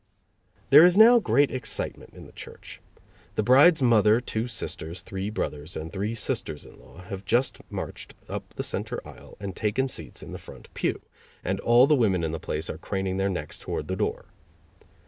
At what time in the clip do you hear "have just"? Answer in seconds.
7.03-7.59